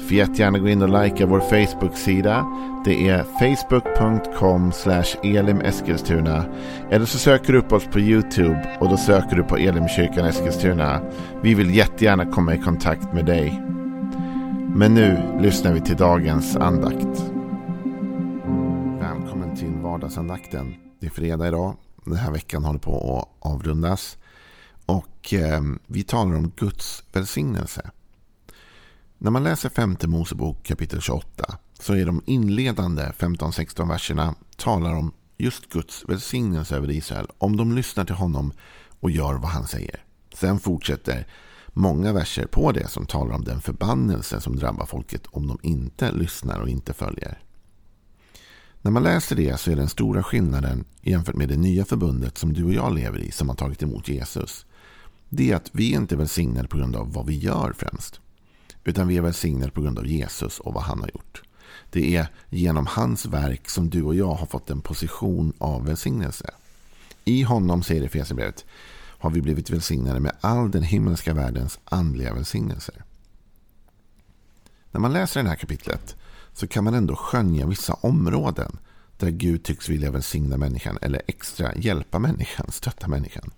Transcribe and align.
Får 0.00 0.12
jättegärna 0.12 0.58
gå 0.58 0.68
in 0.68 0.82
och 0.82 1.02
likea 1.02 1.26
vår 1.26 1.40
Facebook-sida. 1.40 2.46
Det 2.84 3.08
är 3.08 3.22
facebook.com 3.22 4.72
elimeskilstuna. 5.22 6.44
Eller 6.90 7.06
så 7.06 7.18
söker 7.18 7.52
du 7.52 7.58
upp 7.58 7.72
oss 7.72 7.86
på 7.86 8.00
YouTube 8.00 8.76
och 8.80 8.88
då 8.88 8.96
söker 8.96 9.36
du 9.36 9.42
på 9.42 9.56
Elimkyrkan 9.56 10.26
Eskilstuna. 10.26 11.00
Vi 11.42 11.54
vill 11.54 11.74
jättegärna 11.74 12.26
komma 12.26 12.54
i 12.54 12.58
kontakt 12.58 13.12
med 13.12 13.26
dig. 13.26 13.62
Men 14.74 14.94
nu 14.94 15.38
lyssnar 15.40 15.72
vi 15.72 15.80
till 15.80 15.96
dagens 15.96 16.56
andakt. 16.56 17.32
Välkommen 19.00 19.56
till 19.56 19.72
vardagsandakten. 19.82 20.74
Det 21.00 21.06
är 21.06 21.10
fredag 21.10 21.48
idag. 21.48 21.76
Den 22.04 22.16
här 22.16 22.32
veckan 22.32 22.64
håller 22.64 22.78
på 22.78 23.18
att 23.18 23.46
avrundas. 23.50 24.18
Och 24.86 25.34
eh, 25.34 25.62
vi 25.86 26.02
talar 26.02 26.36
om 26.36 26.52
Guds 26.56 27.04
välsignelse. 27.12 27.90
När 29.22 29.30
man 29.30 29.44
läser 29.44 29.68
femte 29.68 30.08
Mosebok 30.08 30.62
kapitel 30.62 31.00
28 31.00 31.58
så 31.80 31.94
är 31.94 32.06
de 32.06 32.22
inledande 32.26 33.02
15-16 33.02 33.88
verserna 33.88 34.34
talar 34.56 34.94
om 34.94 35.12
just 35.38 35.68
Guds 35.68 36.04
välsignelse 36.08 36.76
över 36.76 36.90
Israel 36.90 37.26
om 37.38 37.56
de 37.56 37.72
lyssnar 37.72 38.04
till 38.04 38.14
honom 38.14 38.52
och 39.00 39.10
gör 39.10 39.34
vad 39.34 39.50
han 39.50 39.66
säger. 39.66 40.04
Sen 40.34 40.60
fortsätter 40.60 41.26
många 41.68 42.12
verser 42.12 42.46
på 42.46 42.72
det 42.72 42.88
som 42.88 43.06
talar 43.06 43.34
om 43.34 43.44
den 43.44 43.60
förbannelse 43.60 44.40
som 44.40 44.56
drabbar 44.56 44.86
folket 44.86 45.26
om 45.26 45.46
de 45.46 45.58
inte 45.62 46.12
lyssnar 46.12 46.60
och 46.60 46.68
inte 46.68 46.92
följer. 46.92 47.42
När 48.82 48.90
man 48.90 49.02
läser 49.02 49.36
det 49.36 49.60
så 49.60 49.70
är 49.70 49.76
den 49.76 49.88
stora 49.88 50.22
skillnaden 50.22 50.84
jämfört 51.02 51.36
med 51.36 51.48
det 51.48 51.56
nya 51.56 51.84
förbundet 51.84 52.38
som 52.38 52.52
du 52.52 52.64
och 52.64 52.72
jag 52.72 52.94
lever 52.94 53.18
i 53.18 53.30
som 53.30 53.48
har 53.48 53.56
tagit 53.56 53.82
emot 53.82 54.08
Jesus. 54.08 54.66
Det 55.28 55.50
är 55.50 55.56
att 55.56 55.70
vi 55.72 55.92
inte 55.92 56.14
är 56.14 56.18
välsignade 56.18 56.68
på 56.68 56.76
grund 56.76 56.96
av 56.96 57.12
vad 57.12 57.26
vi 57.26 57.38
gör 57.38 57.72
främst. 57.78 58.20
Utan 58.84 59.08
vi 59.08 59.16
är 59.16 59.22
välsignade 59.22 59.72
på 59.72 59.80
grund 59.80 59.98
av 59.98 60.06
Jesus 60.06 60.58
och 60.58 60.74
vad 60.74 60.82
han 60.82 61.00
har 61.00 61.08
gjort. 61.08 61.42
Det 61.90 62.16
är 62.16 62.26
genom 62.48 62.86
hans 62.86 63.26
verk 63.26 63.68
som 63.68 63.90
du 63.90 64.02
och 64.02 64.14
jag 64.14 64.34
har 64.34 64.46
fått 64.46 64.70
en 64.70 64.80
position 64.80 65.52
av 65.58 65.86
välsignelse. 65.86 66.50
I 67.24 67.42
honom, 67.42 67.82
säger 67.82 68.02
Efesierbrevet, 68.02 68.64
har 69.20 69.30
vi 69.30 69.42
blivit 69.42 69.70
välsignade 69.70 70.20
med 70.20 70.32
all 70.40 70.70
den 70.70 70.82
himmelska 70.82 71.34
världens 71.34 71.78
andliga 71.84 72.34
välsignelser. 72.34 73.04
När 74.90 75.00
man 75.00 75.12
läser 75.12 75.42
det 75.42 75.48
här 75.48 75.56
kapitlet 75.56 76.16
så 76.52 76.66
kan 76.66 76.84
man 76.84 76.94
ändå 76.94 77.16
skönja 77.16 77.66
vissa 77.66 77.94
områden 77.94 78.78
där 79.18 79.30
Gud 79.30 79.62
tycks 79.62 79.88
vilja 79.88 80.10
välsigna 80.10 80.56
människan 80.56 80.98
eller 81.02 81.22
extra 81.26 81.74
hjälpa 81.74 82.18
människan, 82.18 82.70
stötta 82.70 83.08
människan. 83.08 83.50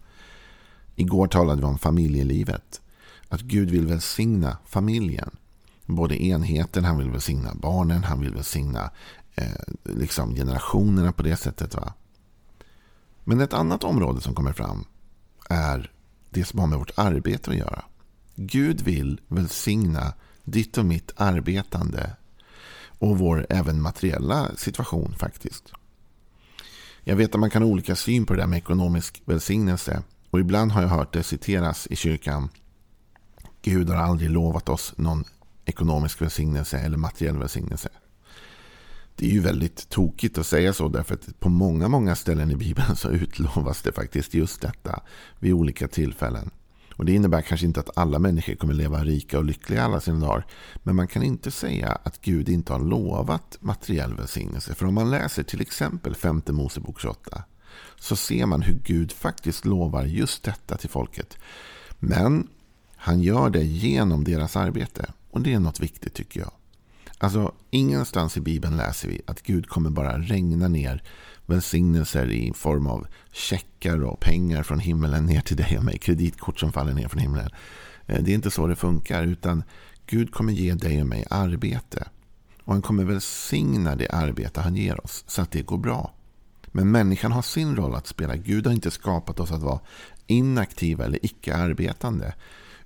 Igår 0.95 1.27
talade 1.27 1.61
vi 1.61 1.67
om 1.67 1.79
familjelivet. 1.79 2.82
Att 3.33 3.41
Gud 3.41 3.71
vill 3.71 3.87
välsigna 3.87 4.59
familjen. 4.67 5.31
Både 5.87 6.23
enheten, 6.23 6.85
han 6.85 6.99
vill 6.99 7.11
välsigna 7.11 7.55
barnen, 7.55 8.05
han 8.05 8.21
vill 8.21 8.35
välsigna 8.35 8.91
eh, 9.35 9.63
liksom 9.83 10.35
generationerna 10.35 11.13
på 11.13 11.23
det 11.23 11.37
sättet. 11.37 11.75
Va? 11.75 11.95
Men 13.25 13.41
ett 13.41 13.53
annat 13.53 13.85
område 13.85 14.21
som 14.21 14.35
kommer 14.35 14.53
fram 14.53 14.85
är 15.49 15.91
det 16.31 16.45
som 16.45 16.59
har 16.59 16.67
med 16.67 16.79
vårt 16.79 16.99
arbete 16.99 17.51
att 17.51 17.57
göra. 17.57 17.85
Gud 18.37 18.81
vill 18.81 19.21
välsigna 19.29 20.13
ditt 20.45 20.79
och 20.79 20.85
mitt 20.85 21.13
arbetande 21.17 22.17
och 22.99 23.19
vår 23.19 23.47
även 23.49 23.83
materiella 23.83 24.51
situation 24.57 25.15
faktiskt. 25.19 25.73
Jag 27.05 27.17
vet 27.17 27.35
att 27.35 27.41
man 27.41 27.51
kan 27.51 27.63
ha 27.63 27.69
olika 27.69 27.97
syn 27.97 28.27
på 28.27 28.35
det 28.35 28.41
där 28.41 28.47
med 28.47 28.59
ekonomisk 28.59 29.23
välsignelse. 29.25 30.03
Och 30.31 30.41
ibland 30.41 30.73
har 30.73 30.83
jag 30.83 30.89
hört 30.89 31.13
det 31.13 31.23
citeras 31.23 31.87
i 31.87 31.97
kyrkan 31.97 32.49
Gud 33.63 33.89
har 33.89 33.97
aldrig 33.97 34.31
lovat 34.31 34.69
oss 34.69 34.95
någon 34.97 35.25
ekonomisk 35.65 36.23
välsignelse 36.23 36.79
eller 36.79 36.97
materiell 36.97 37.39
välsignelse. 37.39 37.89
Det 39.17 39.27
är 39.27 39.31
ju 39.31 39.41
väldigt 39.41 39.89
tokigt 39.89 40.39
att 40.39 40.47
säga 40.47 40.73
så 40.73 40.89
därför 40.89 41.15
att 41.15 41.41
på 41.41 41.49
många, 41.49 41.89
många 41.89 42.15
ställen 42.15 42.51
i 42.51 42.57
Bibeln 42.57 42.97
så 42.97 43.11
utlovas 43.11 43.83
det 43.83 43.93
faktiskt 43.93 44.35
just 44.35 44.61
detta 44.61 45.03
vid 45.39 45.53
olika 45.53 45.89
tillfällen. 45.89 46.51
Och 46.97 47.05
Det 47.05 47.13
innebär 47.13 47.43
kanske 47.43 47.67
inte 47.67 47.81
att 47.81 47.99
alla 47.99 48.19
människor 48.19 48.55
kommer 48.55 48.75
leva 48.75 49.05
rika 49.05 49.39
och 49.39 49.45
lyckliga 49.45 49.85
alla 49.85 50.01
sina 50.01 50.27
dagar. 50.27 50.47
Men 50.83 50.97
man 50.97 51.09
kan 51.09 51.23
inte 51.23 51.51
säga 51.51 51.99
att 52.03 52.21
Gud 52.21 52.49
inte 52.49 52.73
har 52.73 52.81
lovat 52.81 53.57
materiell 53.61 54.15
välsignelse. 54.15 54.75
För 54.75 54.87
om 54.87 54.95
man 54.95 55.11
läser 55.11 55.43
till 55.43 55.61
exempel 55.61 56.15
femte 56.15 56.53
Mosebok 56.53 57.01
28 57.01 57.45
så 57.99 58.17
ser 58.17 58.47
man 58.47 58.63
hur 58.63 58.79
Gud 58.85 59.13
faktiskt 59.13 59.65
lovar 59.65 60.05
just 60.05 60.43
detta 60.43 60.77
till 60.77 60.91
folket. 60.91 61.39
Men 61.99 62.49
han 63.05 63.23
gör 63.23 63.51
det 63.51 63.65
genom 63.65 64.25
deras 64.25 64.57
arbete. 64.57 65.13
Och 65.31 65.41
det 65.41 65.53
är 65.53 65.61
något 65.61 65.81
viktigt 65.81 66.15
tycker 66.15 66.41
jag. 66.41 66.51
Alltså, 67.19 67.53
ingenstans 67.71 68.37
i 68.37 68.41
Bibeln 68.41 68.77
läser 68.77 69.09
vi 69.09 69.21
att 69.27 69.43
Gud 69.43 69.69
kommer 69.69 69.91
bara 69.91 70.19
regna 70.19 70.69
ner 70.69 71.03
välsignelser 71.47 72.31
i 72.31 72.53
form 72.55 72.87
av 72.87 73.07
checkar 73.33 74.05
och 74.05 74.21
pengar 74.21 74.63
från 74.63 74.79
himlen 74.79 75.27
ner 75.27 75.41
till 75.41 75.57
dig 75.57 75.79
och 75.79 75.85
mig. 75.85 75.99
Kreditkort 75.99 76.61
som 76.61 76.73
faller 76.73 76.93
ner 76.93 77.09
från 77.09 77.21
himlen. 77.23 77.51
Eh, 78.07 78.23
det 78.23 78.31
är 78.31 78.35
inte 78.35 78.51
så 78.51 78.67
det 78.67 78.77
funkar. 78.77 79.23
Utan 79.23 79.63
Gud 80.07 80.33
kommer 80.33 80.53
ge 80.53 80.75
dig 80.75 81.01
och 81.01 81.07
mig 81.07 81.27
arbete. 81.31 82.09
Och 82.65 82.73
han 82.73 82.83
kommer 82.83 83.05
välsigna 83.05 83.97
det 83.97 84.09
arbete 84.09 84.61
han 84.61 84.77
ger 84.77 85.05
oss 85.05 85.25
så 85.27 85.43
att 85.43 85.51
det 85.51 85.63
går 85.63 85.79
bra. 85.79 86.15
Men 86.67 86.91
människan 86.91 87.33
har 87.33 87.43
sin 87.43 87.77
roll 87.77 87.95
att 87.95 88.07
spela. 88.07 88.37
Gud 88.37 88.67
har 88.67 88.73
inte 88.73 88.91
skapat 88.91 89.41
oss 89.41 89.53
att 89.53 89.63
vara 89.63 89.81
inaktiva 90.27 91.05
eller 91.05 91.27
icke 91.27 91.55
arbetande. 91.55 92.35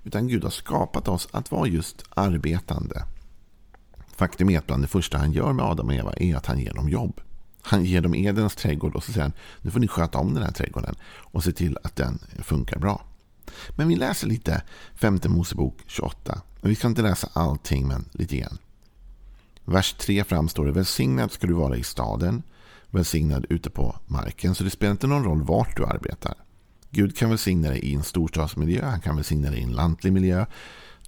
Utan 0.07 0.27
Gud 0.27 0.43
har 0.43 0.51
skapat 0.51 1.07
oss 1.07 1.27
att 1.31 1.51
vara 1.51 1.67
just 1.67 2.03
arbetande. 2.09 3.03
Faktum 4.15 4.49
är 4.49 4.57
att 4.57 4.67
bland 4.67 4.83
det 4.83 4.87
första 4.87 5.17
han 5.17 5.31
gör 5.31 5.53
med 5.53 5.65
Adam 5.65 5.87
och 5.87 5.93
Eva 5.93 6.13
är 6.13 6.35
att 6.35 6.45
han 6.45 6.59
ger 6.59 6.73
dem 6.73 6.89
jobb. 6.89 7.21
Han 7.61 7.85
ger 7.85 8.01
dem 8.01 8.15
Edens 8.15 8.55
trädgård 8.55 8.95
och 8.95 9.03
så 9.03 9.11
säger 9.11 9.23
han 9.23 9.33
nu 9.61 9.71
får 9.71 9.79
ni 9.79 9.87
sköta 9.87 10.17
om 10.17 10.33
den 10.33 10.43
här 10.43 10.51
trädgården 10.51 10.95
och 11.05 11.43
se 11.43 11.51
till 11.51 11.77
att 11.83 11.95
den 11.95 12.19
funkar 12.43 12.79
bra. 12.79 13.05
Men 13.69 13.87
vi 13.87 13.95
läser 13.95 14.27
lite 14.27 14.61
5 14.95 15.19
Mosebok 15.25 15.75
28. 15.87 16.41
Vi 16.61 16.75
ska 16.75 16.87
inte 16.87 17.01
läsa 17.01 17.29
allting 17.33 17.87
men 17.87 18.05
lite 18.11 18.37
grann. 18.37 18.57
Vers 19.65 19.93
3 19.93 20.23
framstår 20.23 20.65
det 20.65 20.71
välsignad 20.71 21.31
ska 21.31 21.47
du 21.47 21.53
vara 21.53 21.77
i 21.77 21.83
staden, 21.83 22.43
välsignad 22.89 23.45
ute 23.49 23.69
på 23.69 23.95
marken. 24.05 24.55
Så 24.55 24.63
det 24.63 24.69
spelar 24.69 24.91
inte 24.91 25.07
någon 25.07 25.23
roll 25.23 25.43
vart 25.43 25.77
du 25.77 25.85
arbetar. 25.85 26.33
Gud 26.97 27.17
kan 27.17 27.29
välsigna 27.29 27.69
dig 27.69 27.79
i 27.79 27.93
en 27.95 28.03
storstadsmiljö, 28.03 28.85
han 28.85 29.01
kan 29.01 29.15
välsigna 29.15 29.49
dig 29.49 29.59
i 29.59 29.63
en 29.63 29.71
lantlig 29.71 30.13
miljö. 30.13 30.45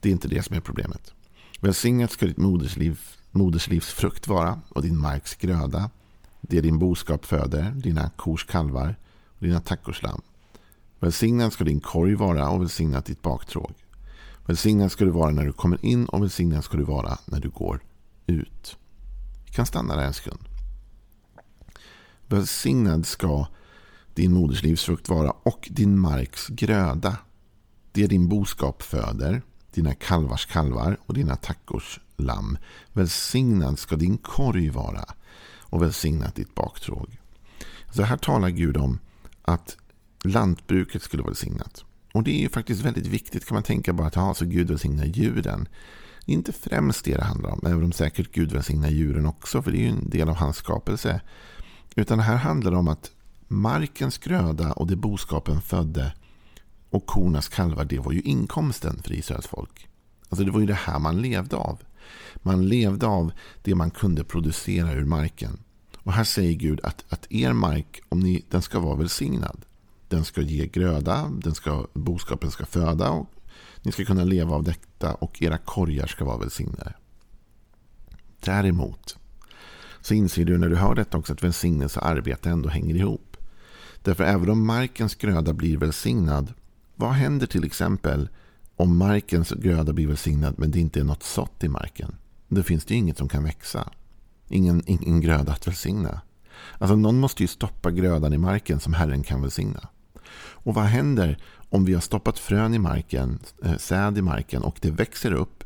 Det 0.01 0.09
är 0.09 0.11
inte 0.11 0.27
det 0.27 0.44
som 0.44 0.55
är 0.55 0.59
problemet. 0.59 1.13
Välsignat 1.59 2.11
ska 2.11 2.25
ditt 2.25 2.38
modersliv, 2.38 3.00
moderslivs 3.31 3.88
frukt 3.88 4.28
vara 4.28 4.61
och 4.69 4.81
din 4.81 4.97
marks 4.97 5.35
gröda. 5.35 5.89
Det 6.41 6.61
din 6.61 6.79
boskap 6.79 7.25
föder, 7.25 7.72
dina 7.72 8.09
kors 8.09 8.45
kalvar 8.45 8.95
och 9.28 9.45
dina 9.45 9.59
tackorslamm. 9.59 10.22
Välsignad 10.99 11.53
ska 11.53 11.63
din 11.63 11.81
korg 11.81 12.16
vara 12.16 12.49
och 12.49 12.61
välsignat 12.61 13.05
ditt 13.05 13.22
baktråg. 13.22 13.73
Välsignad 14.45 14.91
ska 14.91 15.05
du 15.05 15.11
vara 15.11 15.31
när 15.31 15.45
du 15.45 15.53
kommer 15.53 15.85
in 15.85 16.05
och 16.05 16.23
välsignad 16.23 16.63
ska 16.63 16.78
du 16.78 16.83
vara 16.83 17.17
när 17.25 17.39
du 17.39 17.49
går 17.49 17.83
ut. 18.28 18.78
Vi 19.45 19.51
kan 19.51 19.66
stanna 19.66 19.95
där 19.95 20.03
en 20.03 20.13
sekund. 20.13 20.41
Välsignad 22.28 23.05
ska 23.05 23.47
din 24.19 24.33
moderslivsfrukt 24.33 25.09
vara 25.09 25.31
och 25.31 25.67
din 25.71 25.99
marks 25.99 26.47
gröda. 26.47 27.17
Det 27.91 28.07
din 28.07 28.29
boskap 28.29 28.81
föder, 28.81 29.41
dina 29.73 29.93
kalvars 29.93 30.45
kalvar 30.45 30.97
och 31.05 31.13
dina 31.13 31.35
tackors 31.35 31.99
lamm. 32.17 32.57
Välsignad 32.93 33.79
ska 33.79 33.95
din 33.95 34.17
korg 34.17 34.69
vara 34.69 35.05
och 35.59 35.81
välsignat 35.81 36.35
ditt 36.35 36.55
baktråg. 36.55 37.17
Så 37.91 38.03
här 38.03 38.17
talar 38.17 38.49
Gud 38.49 38.77
om 38.77 38.99
att 39.41 39.77
lantbruket 40.23 41.01
skulle 41.01 41.23
vara 41.23 41.31
välsignat. 41.31 41.83
Och 42.13 42.23
det 42.23 42.31
är 42.31 42.41
ju 42.41 42.49
faktiskt 42.49 42.81
väldigt 42.81 43.07
viktigt 43.07 43.45
kan 43.45 43.55
man 43.55 43.63
tänka 43.63 43.93
bara 43.93 44.07
att 44.07 44.16
ha 44.16 44.33
så 44.33 44.45
Gud 44.45 44.69
välsignar 44.69 45.05
djuren. 45.05 45.67
Det 46.25 46.31
är 46.31 46.35
inte 46.35 46.53
främst 46.53 47.05
det 47.05 47.16
det 47.16 47.23
handlar 47.23 47.49
om, 47.49 47.61
även 47.66 47.83
om 47.83 47.91
säkert 47.91 48.31
Gud 48.31 48.51
välsignar 48.51 48.89
djuren 48.89 49.25
också, 49.25 49.61
för 49.61 49.71
det 49.71 49.77
är 49.77 49.81
ju 49.81 49.89
en 49.89 50.09
del 50.09 50.29
av 50.29 50.35
hans 50.35 50.57
skapelse. 50.57 51.21
Utan 51.95 52.19
här 52.19 52.35
handlar 52.35 52.71
det 52.71 52.77
om 52.77 52.87
att 52.87 53.11
markens 53.49 54.17
gröda 54.17 54.72
och 54.72 54.87
det 54.87 54.96
boskapen 54.96 55.61
födde 55.61 56.13
och 56.90 57.05
kornas 57.05 57.49
kalvar, 57.49 57.85
det 57.85 57.99
var 57.99 58.11
ju 58.11 58.22
inkomsten 58.22 59.01
för 59.03 59.13
Israels 59.13 59.47
folk. 59.47 59.87
Alltså 60.29 60.46
det 60.46 60.51
var 60.51 60.59
ju 60.59 60.66
det 60.66 60.73
här 60.73 60.99
man 60.99 61.22
levde 61.22 61.55
av. 61.55 61.79
Man 62.35 62.67
levde 62.67 63.07
av 63.07 63.31
det 63.63 63.75
man 63.75 63.91
kunde 63.91 64.23
producera 64.23 64.93
ur 64.93 65.05
marken. 65.05 65.59
Och 66.03 66.13
här 66.13 66.23
säger 66.23 66.53
Gud 66.53 66.79
att, 66.84 67.05
att 67.09 67.31
er 67.31 67.53
mark, 67.53 68.01
om 68.09 68.19
ni, 68.19 68.46
den 68.49 68.61
ska 68.61 68.79
vara 68.79 68.96
välsignad. 68.96 69.66
Den 70.07 70.25
ska 70.25 70.41
ge 70.41 70.67
gröda, 70.67 71.31
den 71.43 71.55
ska, 71.55 71.87
boskapen 71.93 72.52
ska 72.52 72.66
föda 72.66 73.09
och 73.09 73.29
ni 73.81 73.91
ska 73.91 74.05
kunna 74.05 74.23
leva 74.23 74.55
av 74.55 74.63
detta 74.63 75.13
och 75.13 75.41
era 75.41 75.57
korgar 75.57 76.07
ska 76.07 76.25
vara 76.25 76.37
välsignade. 76.37 76.93
Däremot 78.40 79.17
så 80.02 80.13
inser 80.13 80.45
du 80.45 80.57
när 80.57 80.69
du 80.69 80.75
hör 80.75 80.95
detta 80.95 81.17
också 81.17 81.34
att 81.34 81.43
välsignelse 81.43 81.99
och 81.99 82.05
arbete 82.05 82.49
ändå 82.49 82.69
hänger 82.69 82.95
ihop. 82.95 83.28
Därför 84.03 84.23
även 84.23 84.49
om 84.49 84.66
markens 84.66 85.16
gröda 85.16 85.53
blir 85.53 85.78
välsignad, 85.78 86.53
vad 86.96 87.11
händer 87.11 87.47
till 87.47 87.63
exempel 87.63 88.29
om 88.75 88.97
markens 88.97 89.49
gröda 89.51 89.93
blir 89.93 90.07
välsignad 90.07 90.55
men 90.57 90.72
det 90.72 90.79
inte 90.79 90.99
är 90.99 91.03
något 91.03 91.23
sått 91.23 91.63
i 91.63 91.67
marken? 91.67 92.16
Då 92.47 92.63
finns 92.63 92.85
det 92.85 92.93
ju 92.93 92.99
inget 92.99 93.17
som 93.17 93.29
kan 93.29 93.43
växa. 93.43 93.90
Ingen, 94.47 94.84
ingen 94.87 95.22
gröda 95.22 95.51
att 95.51 95.67
välsigna. 95.67 96.22
Alltså 96.78 96.96
någon 96.96 97.19
måste 97.19 97.43
ju 97.43 97.47
stoppa 97.47 97.91
grödan 97.91 98.34
i 98.34 98.37
marken 98.37 98.79
som 98.79 98.93
Herren 98.93 99.23
kan 99.23 99.41
välsigna. 99.41 99.90
Och 100.40 100.73
vad 100.73 100.84
händer 100.84 101.37
om 101.69 101.85
vi 101.85 101.93
har 101.93 102.02
stoppat 102.02 102.40
frön 102.40 102.73
i 102.73 102.79
marken, 102.79 103.40
eh, 103.63 103.78
säd 103.78 104.17
i 104.17 104.22
marken 104.22 104.63
och 104.63 104.78
det 104.81 104.91
växer 104.91 105.34
upp 105.34 105.63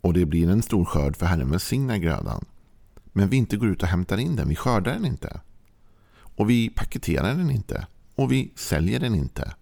och 0.00 0.12
det 0.12 0.26
blir 0.26 0.50
en 0.50 0.62
stor 0.62 0.84
skörd 0.84 1.16
för 1.16 1.26
Herren 1.26 1.50
välsignar 1.50 1.96
grödan. 1.96 2.44
Men 3.12 3.28
vi 3.28 3.36
inte 3.36 3.56
går 3.56 3.68
ut 3.68 3.82
och 3.82 3.88
hämtar 3.88 4.18
in 4.18 4.36
den, 4.36 4.48
vi 4.48 4.56
skördar 4.56 4.92
den 4.92 5.04
inte. 5.04 5.40
Och 6.36 6.50
vi 6.50 6.70
paketerar 6.70 7.34
den 7.34 7.50
inte. 7.50 7.86
Och 8.14 8.32
vi 8.32 8.52
säljer 8.56 9.00
den 9.00 9.14
inte. 9.14 9.54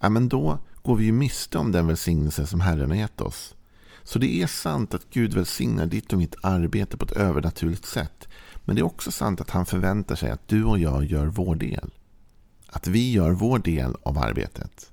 Ja, 0.00 0.08
men 0.08 0.28
då 0.28 0.58
går 0.82 0.96
vi 0.96 1.04
ju 1.04 1.12
miste 1.12 1.58
om 1.58 1.72
den 1.72 1.86
välsignelse 1.86 2.46
som 2.46 2.60
Herren 2.60 2.90
har 2.90 2.96
gett 2.96 3.20
oss. 3.20 3.54
Så 4.02 4.18
det 4.18 4.42
är 4.42 4.46
sant 4.46 4.94
att 4.94 5.10
Gud 5.10 5.34
välsignar 5.34 5.86
ditt 5.86 6.12
och 6.12 6.18
mitt 6.18 6.34
arbete 6.42 6.96
på 6.96 7.04
ett 7.04 7.12
övernaturligt 7.12 7.86
sätt. 7.86 8.28
Men 8.64 8.76
det 8.76 8.80
är 8.80 8.86
också 8.86 9.12
sant 9.12 9.40
att 9.40 9.50
han 9.50 9.66
förväntar 9.66 10.14
sig 10.14 10.30
att 10.30 10.48
du 10.48 10.64
och 10.64 10.78
jag 10.78 11.04
gör 11.04 11.26
vår 11.26 11.54
del. 11.56 11.90
Att 12.66 12.86
vi 12.86 13.12
gör 13.12 13.30
vår 13.30 13.58
del 13.58 13.96
av 14.02 14.18
arbetet. 14.18 14.92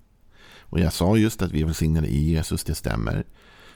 Och 0.59 0.79
jag 0.79 0.93
sa 0.93 1.17
just 1.17 1.41
att 1.41 1.51
vi 1.51 1.61
är 1.61 1.65
välsignade 1.65 2.07
i 2.07 2.29
Jesus, 2.29 2.63
det 2.63 2.75
stämmer. 2.75 3.25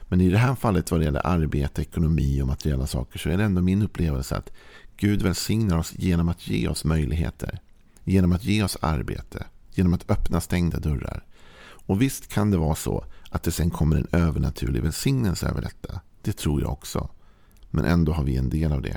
Men 0.08 0.20
i 0.20 0.30
det 0.30 0.38
här 0.38 0.54
fallet 0.54 0.90
vad 0.90 1.00
det 1.00 1.04
gäller 1.04 1.26
arbete, 1.26 1.82
ekonomi 1.82 2.42
och 2.42 2.46
materiella 2.46 2.86
saker 2.86 3.18
så 3.18 3.28
är 3.28 3.36
det 3.36 3.44
ändå 3.44 3.62
min 3.62 3.82
upplevelse 3.82 4.36
att 4.36 4.52
Gud 4.96 5.22
välsignar 5.22 5.78
oss 5.78 5.92
genom 5.96 6.28
att 6.28 6.48
ge 6.48 6.68
oss 6.68 6.84
möjligheter. 6.84 7.60
Genom 8.04 8.32
att 8.32 8.44
ge 8.44 8.62
oss 8.62 8.76
arbete. 8.80 9.46
Genom 9.70 9.94
att 9.94 10.10
öppna 10.10 10.40
stängda 10.40 10.78
dörrar. 10.78 11.24
Och 11.86 12.02
visst 12.02 12.28
kan 12.28 12.50
det 12.50 12.56
vara 12.56 12.74
så 12.74 13.04
att 13.30 13.42
det 13.42 13.52
sen 13.52 13.70
kommer 13.70 13.96
en 13.96 14.08
övernaturlig 14.12 14.82
välsignelse 14.82 15.46
över 15.46 15.62
detta. 15.62 16.00
Det 16.22 16.32
tror 16.32 16.60
jag 16.60 16.72
också. 16.72 17.10
Men 17.70 17.84
ändå 17.84 18.12
har 18.12 18.24
vi 18.24 18.36
en 18.36 18.50
del 18.50 18.72
av 18.72 18.82
det. 18.82 18.96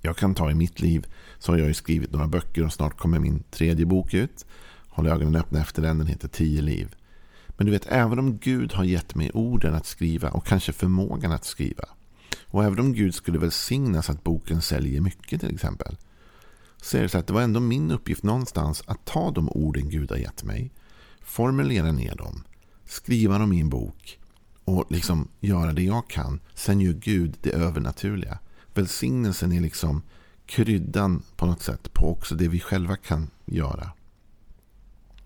Jag 0.00 0.16
kan 0.16 0.34
ta 0.34 0.50
i 0.50 0.54
mitt 0.54 0.80
liv 0.80 1.06
så 1.38 1.52
har 1.52 1.58
jag 1.58 1.68
ju 1.68 1.74
skrivit 1.74 2.12
några 2.12 2.26
böcker 2.26 2.64
och 2.64 2.72
snart 2.72 2.96
kommer 2.96 3.18
min 3.18 3.42
tredje 3.50 3.86
bok 3.86 4.14
ut. 4.14 4.46
Håll 4.88 5.06
ögonen 5.06 5.36
öppna 5.36 5.60
efter 5.60 5.82
den, 5.82 5.98
den 5.98 6.06
heter 6.06 6.28
Tio 6.28 6.62
liv. 6.62 6.94
Men 7.56 7.66
du 7.66 7.72
vet, 7.72 7.86
även 7.88 8.18
om 8.18 8.38
Gud 8.38 8.72
har 8.72 8.84
gett 8.84 9.14
mig 9.14 9.30
orden 9.34 9.74
att 9.74 9.86
skriva 9.86 10.30
och 10.30 10.46
kanske 10.46 10.72
förmågan 10.72 11.32
att 11.32 11.44
skriva. 11.44 11.84
Och 12.54 12.64
även 12.64 12.80
om 12.80 12.92
Gud 12.92 13.14
skulle 13.14 13.38
välsigna 13.38 14.02
så 14.02 14.12
att 14.12 14.24
boken 14.24 14.62
säljer 14.62 15.00
mycket 15.00 15.40
till 15.40 15.54
exempel. 15.54 15.96
Så 16.76 16.96
är 16.96 17.02
det 17.02 17.08
så 17.08 17.18
att 17.18 17.26
det 17.26 17.32
var 17.32 17.42
ändå 17.42 17.60
min 17.60 17.90
uppgift 17.90 18.22
någonstans 18.22 18.82
att 18.86 19.04
ta 19.04 19.30
de 19.30 19.48
orden 19.48 19.88
Gud 19.88 20.10
har 20.10 20.18
gett 20.18 20.44
mig. 20.44 20.70
Formulera 21.20 21.92
ner 21.92 22.14
dem. 22.14 22.44
Skriva 22.84 23.38
dem 23.38 23.52
i 23.52 23.60
en 23.60 23.68
bok. 23.68 24.18
Och 24.64 24.84
liksom 24.88 25.28
göra 25.40 25.72
det 25.72 25.82
jag 25.82 26.08
kan. 26.08 26.40
Sen 26.54 26.80
gör 26.80 26.92
Gud 26.92 27.36
det 27.42 27.50
övernaturliga. 27.50 28.38
Välsignelsen 28.74 29.52
är 29.52 29.60
liksom 29.60 30.02
kryddan 30.46 31.22
på 31.36 31.46
något 31.46 31.62
sätt 31.62 31.92
på 31.92 32.10
också 32.10 32.34
det 32.34 32.48
vi 32.48 32.60
själva 32.60 32.96
kan 32.96 33.30
göra. 33.44 33.90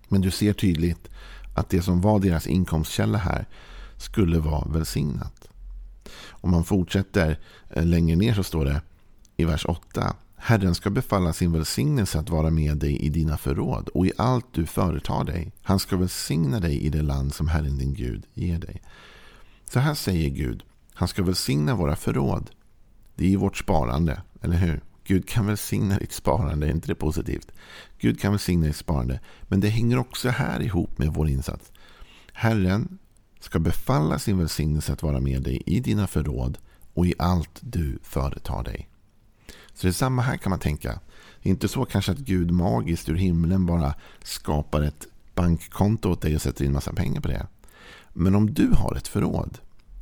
Men 0.07 0.21
du 0.21 0.31
ser 0.31 0.53
tydligt 0.53 1.09
att 1.55 1.69
det 1.69 1.81
som 1.81 2.01
var 2.01 2.19
deras 2.19 2.47
inkomstkälla 2.47 3.17
här 3.17 3.47
skulle 3.97 4.39
vara 4.39 4.67
välsignat. 4.69 5.38
Om 6.29 6.51
man 6.51 6.63
fortsätter 6.63 7.39
eh, 7.69 7.85
längre 7.85 8.15
ner 8.15 8.33
så 8.33 8.43
står 8.43 8.65
det 8.65 8.81
i 9.37 9.45
vers 9.45 9.65
8. 9.65 10.15
Herren 10.35 10.75
ska 10.75 10.89
befalla 10.89 11.33
sin 11.33 11.51
välsignelse 11.51 12.19
att 12.19 12.29
vara 12.29 12.49
med 12.49 12.77
dig 12.77 12.99
i 12.99 13.09
dina 13.09 13.37
förråd 13.37 13.89
och 13.89 14.05
i 14.05 14.11
allt 14.17 14.45
du 14.51 14.65
företar 14.65 15.23
dig. 15.23 15.51
Han 15.61 15.79
ska 15.79 15.97
välsigna 15.97 16.59
dig 16.59 16.79
i 16.79 16.89
det 16.89 17.01
land 17.01 17.33
som 17.33 17.47
Herren 17.47 17.77
din 17.77 17.93
Gud 17.93 18.23
ger 18.33 18.59
dig. 18.59 18.81
Så 19.65 19.79
här 19.79 19.93
säger 19.93 20.29
Gud. 20.29 20.63
Han 20.93 21.07
ska 21.07 21.23
välsigna 21.23 21.75
våra 21.75 21.95
förråd. 21.95 22.49
Det 23.15 23.33
är 23.33 23.37
vårt 23.37 23.57
sparande, 23.57 24.21
eller 24.41 24.57
hur? 24.57 24.81
Gud 25.03 25.29
kan 25.29 25.45
välsigna 25.45 25.97
ditt 25.97 26.11
sparande, 26.11 26.67
är 26.67 26.71
inte 26.71 26.87
det 26.87 26.95
positivt? 26.95 27.51
Gud 27.99 28.21
kan 28.21 28.31
välsigna 28.31 28.67
ditt 28.67 28.75
sparande. 28.75 29.19
Men 29.41 29.59
det 29.59 29.69
hänger 29.69 29.97
också 29.97 30.29
här 30.29 30.61
ihop 30.61 30.97
med 30.97 31.13
vår 31.13 31.29
insats. 31.29 31.71
Herren 32.33 32.97
ska 33.39 33.59
befalla 33.59 34.19
sin 34.19 34.37
välsignelse 34.37 34.93
att 34.93 35.03
vara 35.03 35.19
med 35.19 35.41
dig 35.41 35.63
i 35.65 35.79
dina 35.79 36.07
förråd 36.07 36.57
och 36.93 37.05
i 37.05 37.13
allt 37.17 37.59
du 37.61 37.99
företar 38.03 38.63
dig. 38.63 38.89
Så 39.73 39.87
det 39.87 39.91
är 39.91 39.91
samma 39.91 40.21
här 40.21 40.37
kan 40.37 40.49
man 40.49 40.59
tänka. 40.59 40.99
Det 41.41 41.49
är 41.49 41.51
inte 41.51 41.67
så 41.67 41.85
kanske 41.85 42.11
att 42.11 42.17
Gud 42.17 42.51
magiskt 42.51 43.09
ur 43.09 43.15
himlen 43.15 43.65
bara 43.65 43.93
skapar 44.23 44.81
ett 44.81 45.07
bankkonto 45.35 46.11
åt 46.11 46.21
dig 46.21 46.35
och 46.35 46.41
sätter 46.41 46.65
in 46.65 46.73
massa 46.73 46.93
pengar 46.93 47.21
på 47.21 47.27
det. 47.27 47.47
Men 48.13 48.35
om 48.35 48.53
du 48.53 48.71
har 48.71 48.95
ett 48.95 49.07
förråd. 49.07 49.57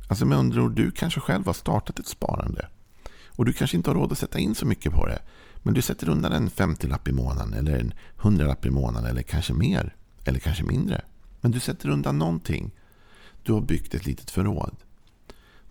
Alltså 0.08 0.26
med 0.26 0.38
andra 0.38 0.62
ord, 0.62 0.76
du 0.76 0.90
kanske 0.90 1.20
själv 1.20 1.46
har 1.46 1.52
startat 1.52 1.98
ett 1.98 2.06
sparande. 2.06 2.68
Och 3.26 3.44
du 3.44 3.52
kanske 3.52 3.76
inte 3.76 3.90
har 3.90 3.94
råd 3.94 4.12
att 4.12 4.18
sätta 4.18 4.38
in 4.38 4.54
så 4.54 4.66
mycket 4.66 4.92
på 4.92 5.06
det. 5.06 5.22
Men 5.62 5.74
du 5.74 5.82
sätter 5.82 6.08
undan 6.08 6.32
en 6.32 6.50
50-lapp 6.50 7.08
i 7.08 7.12
månaden 7.12 7.54
eller 7.54 7.78
en 7.78 7.94
100-lapp 8.18 8.66
i 8.66 8.70
månaden 8.70 9.10
eller 9.10 9.22
kanske 9.22 9.52
mer. 9.52 9.96
Eller 10.24 10.38
kanske 10.38 10.64
mindre. 10.64 11.04
Men 11.40 11.50
du 11.50 11.60
sätter 11.60 11.88
undan 11.88 12.18
någonting. 12.18 12.70
Du 13.42 13.52
har 13.52 13.60
byggt 13.60 13.94
ett 13.94 14.06
litet 14.06 14.30
förråd. 14.30 14.76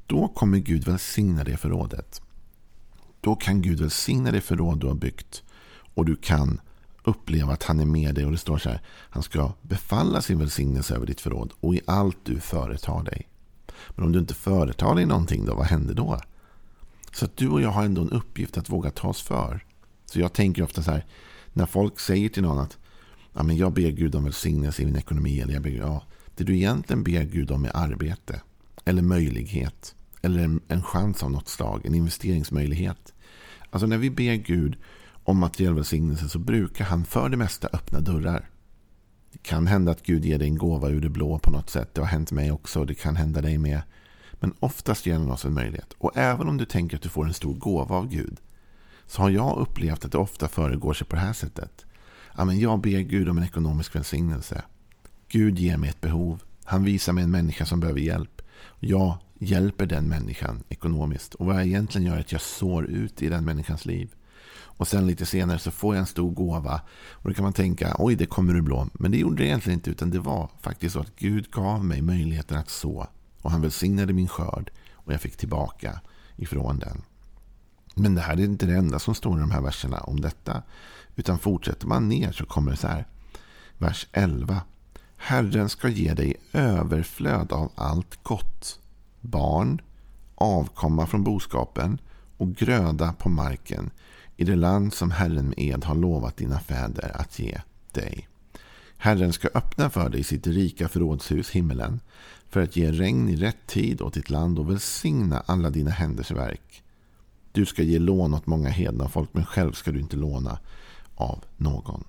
Då 0.08 0.28
kommer 0.28 0.58
Gud 0.58 0.86
välsigna 0.86 1.44
det 1.44 1.58
förrådet. 1.58 2.22
Då 3.22 3.36
kan 3.36 3.62
Gud 3.62 3.80
välsigna 3.80 4.32
det 4.32 4.42
förråd 4.42 4.80
du 4.80 4.88
har 4.88 4.96
byggt. 4.96 5.44
Och 5.94 6.06
du 6.06 6.16
kan 6.16 6.62
uppleva 7.04 7.54
att 7.54 7.64
han 7.64 7.80
är 7.80 7.86
med 7.86 8.16
dig. 8.16 8.26
Och 8.26 8.32
det 8.32 8.38
står 8.38 8.58
så 8.58 8.70
här. 8.70 8.82
Han 8.88 9.24
ska 9.24 9.54
befalla 9.62 10.22
sin 10.22 10.40
välsignelse 10.40 10.96
över 10.96 11.06
ditt 11.06 11.22
förråd. 11.22 11.54
Och 11.60 11.76
i 11.76 11.82
allt 11.86 12.18
du 12.24 12.40
företar 12.40 13.04
dig. 13.04 13.28
Men 13.90 14.06
om 14.06 14.12
du 14.12 14.20
inte 14.20 14.34
företar 14.34 14.96
dig 14.96 15.06
någonting 15.06 15.46
då, 15.46 15.56
vad 15.56 15.66
händer 15.66 15.94
då? 15.94 16.20
Så 17.12 17.26
att 17.26 17.38
du 17.38 17.50
och 17.50 17.62
jag 17.62 17.70
har 17.70 17.84
ändå 17.84 18.02
en 18.02 18.10
uppgift 18.10 18.58
att 18.58 18.70
våga 18.70 18.92
ta 18.92 19.08
oss 19.08 19.22
för. 19.22 19.66
Så 20.06 20.20
jag 20.20 20.34
tänker 20.34 20.64
ofta 20.64 20.84
så 20.84 20.92
här. 20.92 21.06
När 21.54 21.66
folk 21.66 22.00
säger 22.00 22.30
till 22.30 22.44
någon 22.44 22.60
att 22.60 22.78
ja, 23.34 23.44
men 23.44 23.58
jag 23.58 23.74
ber 23.74 23.92
Gud 23.92 24.16
om 24.16 24.24
välsignelse 24.24 24.82
i 24.82 24.86
min 24.86 24.96
ekonomi. 24.96 25.42
Eller 25.42 25.54
jag 25.54 25.64
ber, 25.64 25.70
ja, 25.70 26.04
det 26.38 26.44
du 26.44 26.56
egentligen 26.56 27.04
ber 27.04 27.24
Gud 27.24 27.52
om 27.52 27.66
är 27.66 27.78
arbete. 27.78 28.42
Eller 28.86 29.02
möjlighet. 29.02 29.96
Eller 30.22 30.44
en, 30.44 30.62
en 30.68 30.84
chans 30.84 31.24
av 31.24 31.32
något 31.32 31.48
slag. 31.48 31.86
En 31.86 31.96
investeringsmöjlighet. 31.96 33.14
Alltså 33.70 33.88
när 33.88 33.98
vi 33.98 34.10
ber 34.10 34.36
Gud 34.36 34.78
om 35.24 35.38
materiell 35.40 35.74
välsignelse 35.74 36.30
så 36.30 36.40
brukar 36.40 36.86
han 36.86 37.06
för 37.06 37.30
det 37.30 37.38
mesta 37.38 37.68
öppna 37.74 38.00
dörrar. 38.00 38.50
Det 39.32 39.40
kan 39.44 39.68
hända 39.68 39.92
att 39.92 40.04
Gud 40.04 40.26
ger 40.26 40.40
dig 40.40 40.48
en 40.48 40.58
gåva 40.58 40.90
ur 40.90 41.02
det 41.02 41.10
blå 41.10 41.40
på 41.40 41.52
något 41.52 41.70
sätt. 41.70 41.94
Det 41.94 42.02
har 42.02 42.08
hänt 42.08 42.32
mig 42.32 42.52
också. 42.52 42.80
och 42.80 42.88
Det 42.88 42.96
kan 42.96 43.16
hända 43.16 43.42
dig 43.42 43.58
med. 43.58 43.82
Men 44.40 44.54
oftast 44.60 45.06
ger 45.06 45.14
han 45.14 45.32
oss 45.32 45.46
en 45.46 45.54
möjlighet. 45.54 45.94
Och 45.98 46.18
även 46.18 46.50
om 46.50 46.58
du 46.58 46.66
tänker 46.66 46.98
att 46.98 47.04
du 47.04 47.10
får 47.10 47.26
en 47.26 47.34
stor 47.34 47.54
gåva 47.54 47.96
av 47.96 48.10
Gud. 48.10 48.38
Så 49.06 49.22
har 49.22 49.30
jag 49.30 49.58
upplevt 49.58 50.06
att 50.06 50.12
det 50.12 50.18
ofta 50.18 50.48
föregår 50.48 50.94
sig 50.94 51.08
på 51.08 51.16
det 51.16 51.22
här 51.22 51.34
sättet. 51.34 51.86
Ja, 52.38 52.46
men 52.46 52.60
jag 52.60 52.82
ber 52.82 53.00
Gud 53.00 53.30
om 53.30 53.38
en 53.38 53.44
ekonomisk 53.44 53.96
välsignelse. 53.96 54.64
Gud 55.30 55.60
ger 55.60 55.78
mig 55.78 55.90
ett 55.90 56.02
behov. 56.02 56.44
Han 56.64 56.84
visar 56.84 57.14
mig 57.14 57.24
en 57.24 57.32
människa 57.32 57.66
som 57.66 57.80
behöver 57.80 58.00
hjälp. 58.00 58.42
Jag 58.80 59.18
hjälper 59.40 59.86
den 59.86 60.06
människan 60.10 60.64
ekonomiskt. 60.70 61.34
Och 61.34 61.46
vad 61.46 61.56
jag 61.56 61.66
egentligen 61.66 62.08
gör 62.08 62.16
är 62.16 62.20
att 62.20 62.32
jag 62.32 62.42
sår 62.42 62.86
ut 62.86 63.22
i 63.22 63.30
den 63.30 63.46
människans 63.46 63.86
liv. 63.86 64.14
Och 64.78 64.88
sen 64.88 65.08
lite 65.08 65.26
senare 65.26 65.60
så 65.60 65.72
får 65.72 65.96
jag 65.96 66.00
en 66.00 66.08
stor 66.08 66.32
gåva. 66.32 66.82
Och 67.12 67.30
då 67.30 67.36
kan 67.36 67.44
man 67.44 67.54
tänka, 67.54 67.96
oj 68.00 68.16
det 68.16 68.26
kommer 68.26 68.56
ur 68.56 68.62
blå. 68.62 68.88
Men 68.94 69.12
det 69.12 69.18
gjorde 69.18 69.36
det 69.36 69.48
egentligen 69.48 69.80
inte. 69.80 69.90
Utan 69.90 70.10
det 70.10 70.20
var 70.20 70.50
faktiskt 70.62 70.94
så 70.94 71.00
att 71.00 71.16
Gud 71.16 71.52
gav 71.52 71.86
mig 71.86 72.02
möjligheten 72.02 72.58
att 72.58 72.70
så. 72.70 73.08
Och 73.42 73.52
han 73.52 73.62
välsignade 73.62 74.14
min 74.14 74.28
skörd. 74.28 74.72
Och 74.94 75.14
jag 75.14 75.22
fick 75.22 75.38
tillbaka 75.38 76.02
ifrån 76.36 76.80
den. 76.80 77.02
Men 77.96 78.16
det 78.16 78.22
här 78.22 78.34
är 78.34 78.44
inte 78.44 78.66
det 78.66 78.76
enda 78.76 79.00
som 79.00 79.16
står 79.16 79.38
i 79.38 79.42
de 79.42 79.52
här 79.52 79.62
verserna 79.62 80.00
om 80.00 80.22
detta. 80.22 80.64
Utan 81.16 81.40
fortsätter 81.40 81.88
man 81.88 82.10
ner 82.10 82.32
så 82.32 82.46
kommer 82.46 82.72
det 82.72 82.78
så 82.78 82.88
här. 82.88 83.08
Vers 83.78 84.08
11. 84.12 84.62
Herren 85.18 85.70
ska 85.70 85.90
ge 85.90 86.14
dig 86.14 86.36
överflöd 86.54 87.52
av 87.52 87.72
allt 87.76 88.24
gott. 88.24 88.80
Barn, 89.22 89.82
avkomma 90.36 91.08
från 91.08 91.24
boskapen 91.24 92.02
och 92.38 92.56
gröda 92.56 93.14
på 93.14 93.30
marken 93.30 93.90
i 94.38 94.44
det 94.44 94.56
land 94.56 94.94
som 94.94 95.12
Herren 95.12 95.48
med 95.48 95.60
ed 95.60 95.84
har 95.84 95.96
lovat 95.96 96.38
dina 96.38 96.60
fäder 96.60 97.12
att 97.22 97.40
ge 97.40 97.58
dig. 97.92 98.28
Herren 98.98 99.34
ska 99.34 99.48
öppna 99.54 99.90
för 99.90 100.10
dig 100.10 100.24
sitt 100.24 100.48
rika 100.48 100.88
förrådshus, 100.88 101.50
himmelen, 101.50 102.00
för 102.50 102.64
att 102.64 102.76
ge 102.76 102.92
regn 102.92 103.30
i 103.30 103.36
rätt 103.36 103.68
tid 103.68 104.02
åt 104.02 104.14
ditt 104.14 104.30
land 104.30 104.60
och 104.60 104.70
välsigna 104.70 105.44
alla 105.46 105.70
dina 105.70 105.92
händers 105.92 106.32
verk. 106.32 106.84
Du 107.52 107.66
ska 107.66 107.84
ge 107.84 108.00
lån 108.00 108.34
åt 108.34 108.48
många 108.48 108.70
hedna 108.70 109.10
folk, 109.10 109.30
men 109.34 109.46
själv 109.46 109.72
ska 109.72 109.92
du 109.92 110.00
inte 110.00 110.16
låna 110.16 110.60
av 111.16 111.44
någon. 111.58 112.04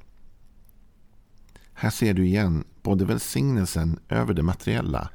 Här 1.80 1.90
ser 1.90 2.14
du 2.14 2.26
igen 2.26 2.64
både 2.82 3.04
välsignelsen 3.04 3.98
över 4.08 4.34
det 4.34 4.42
materiella, 4.42 5.10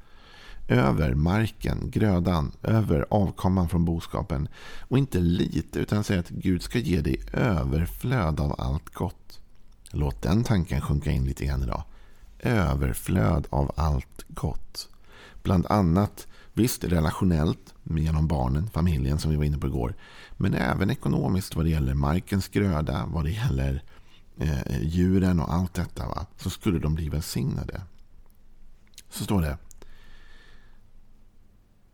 över 0.67 1.13
marken, 1.13 1.91
grödan, 1.91 2.51
över 2.61 3.05
avkomman 3.09 3.69
från 3.69 3.85
boskapen. 3.85 4.47
Och 4.79 4.97
inte 4.97 5.19
lite, 5.19 5.79
utan 5.79 6.03
säger 6.03 6.19
att 6.19 6.29
Gud 6.29 6.61
ska 6.61 6.79
ge 6.79 7.01
dig 7.01 7.21
överflöd 7.33 8.39
av 8.39 8.55
allt 8.57 8.93
gott. 8.93 9.39
Låt 9.91 10.21
den 10.21 10.43
tanken 10.43 10.81
sjunka 10.81 11.11
in 11.11 11.25
lite 11.25 11.45
grann 11.45 11.63
idag. 11.63 11.83
Överflöd 12.39 13.47
av 13.49 13.71
allt 13.75 14.25
gott. 14.27 14.89
Bland 15.43 15.65
annat, 15.65 16.27
visst 16.53 16.83
relationellt 16.83 17.73
genom 17.83 18.27
barnen, 18.27 18.69
familjen 18.69 19.19
som 19.19 19.31
vi 19.31 19.37
var 19.37 19.43
inne 19.43 19.57
på 19.57 19.67
igår. 19.67 19.95
Men 20.37 20.53
även 20.53 20.89
ekonomiskt 20.89 21.55
vad 21.55 21.65
det 21.65 21.71
gäller 21.71 21.93
markens 21.93 22.47
gröda, 22.47 23.05
vad 23.07 23.23
det 23.23 23.31
gäller 23.31 23.83
eh, 24.39 24.81
djuren 24.81 25.39
och 25.39 25.53
allt 25.53 25.73
detta. 25.73 26.07
Va? 26.07 26.25
Så 26.37 26.49
skulle 26.49 26.79
de 26.79 26.95
bli 26.95 27.09
välsignade. 27.09 27.81
Så 29.09 29.23
står 29.23 29.41
det. 29.41 29.57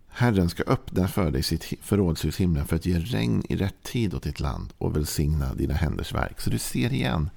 Herren 0.08 0.50
ska 0.50 0.64
öppna 0.64 1.08
för 1.08 1.32
dig 1.32 1.44
sitt 1.44 1.64
förrådshus 1.82 2.40
himlen 2.40 2.66
för 2.66 2.76
att 2.76 2.86
ge 2.86 3.00
regn 3.00 3.44
i 3.50 3.56
rätt 3.56 3.84
tid 3.84 4.14
åt 4.14 4.24
ditt 4.24 4.40
land 4.40 4.74
och 4.78 4.96
välsigna 4.96 5.54
dina 5.54 5.74
händers 5.74 6.14
verk. 6.14 6.42
Så 6.42 6.50
du 6.50 6.60
ser 6.60 6.94
igen. 6.94 7.30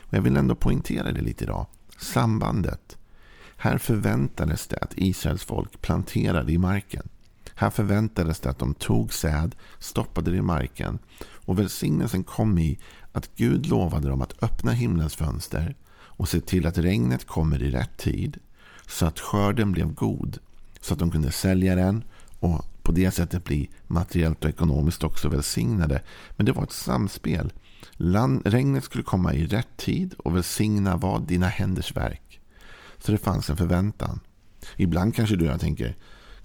Och 0.00 0.14
jag 0.14 0.22
vill 0.22 0.36
ändå 0.36 0.54
poängtera 0.54 1.12
det 1.12 1.20
lite 1.20 1.44
idag. 1.44 1.66
Sambandet. 1.98 2.98
Här 3.56 3.78
förväntades 3.78 4.66
det 4.66 4.78
att 4.78 4.92
Israels 4.96 5.44
folk 5.44 5.82
planterade 5.82 6.52
i 6.52 6.58
marken. 6.58 7.08
Här 7.54 7.70
förväntades 7.70 8.40
det 8.40 8.50
att 8.50 8.58
de 8.58 8.74
tog 8.74 9.12
säd, 9.12 9.54
stoppade 9.78 10.30
det 10.30 10.36
i 10.36 10.42
marken 10.42 10.98
och 11.20 11.58
välsignelsen 11.58 12.24
kom 12.24 12.58
i 12.58 12.78
att 13.18 13.36
Gud 13.36 13.66
lovade 13.66 14.08
dem 14.08 14.22
att 14.22 14.42
öppna 14.42 14.72
himlens 14.72 15.14
fönster 15.14 15.76
och 15.90 16.28
se 16.28 16.40
till 16.40 16.66
att 16.66 16.78
regnet 16.78 17.26
kommer 17.26 17.62
i 17.62 17.70
rätt 17.70 17.96
tid 17.96 18.38
så 18.86 19.06
att 19.06 19.20
skörden 19.20 19.72
blev 19.72 19.94
god 19.94 20.38
så 20.80 20.92
att 20.92 20.98
de 20.98 21.10
kunde 21.10 21.32
sälja 21.32 21.74
den 21.74 22.04
och 22.40 22.64
på 22.82 22.92
det 22.92 23.10
sättet 23.10 23.44
bli 23.44 23.70
materiellt 23.86 24.44
och 24.44 24.50
ekonomiskt 24.50 25.04
också 25.04 25.28
välsignade. 25.28 26.02
Men 26.36 26.46
det 26.46 26.52
var 26.52 26.62
ett 26.62 26.72
samspel. 26.72 27.52
Land, 27.92 28.42
regnet 28.44 28.84
skulle 28.84 29.04
komma 29.04 29.34
i 29.34 29.46
rätt 29.46 29.76
tid 29.76 30.14
och 30.18 30.36
välsigna 30.36 30.96
vad 30.96 31.22
dina 31.22 31.46
händers 31.46 31.96
verk. 31.96 32.40
Så 32.98 33.12
det 33.12 33.18
fanns 33.18 33.50
en 33.50 33.56
förväntan. 33.56 34.20
Ibland 34.76 35.14
kanske 35.14 35.36
du 35.36 35.44
och 35.44 35.52
jag 35.52 35.60
tänker 35.60 35.96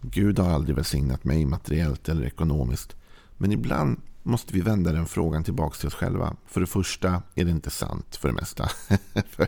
Gud 0.02 0.40
har 0.40 0.50
aldrig 0.50 0.76
välsignat 0.76 1.24
mig 1.24 1.46
materiellt 1.46 2.10
eller 2.10 2.26
ekonomiskt. 2.26 2.96
Men 3.38 3.52
ibland 3.52 4.02
måste 4.24 4.54
vi 4.54 4.62
vända 4.62 4.92
den 4.92 5.06
frågan 5.06 5.44
tillbaka 5.44 5.76
till 5.76 5.88
oss 5.88 5.94
själva. 5.94 6.36
För 6.46 6.62
det 6.62 6.68
första 6.68 7.24
är 7.36 7.46
det 7.46 7.52
inte 7.52 7.70
sant 7.70 8.16
för 8.16 8.28
det 8.28 8.34
mesta. 8.34 8.70
för 9.30 9.48